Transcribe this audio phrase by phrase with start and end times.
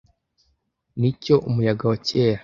[0.99, 2.39] nicyo Umuyaga wa kera